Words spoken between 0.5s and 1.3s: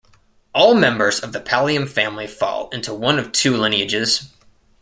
All members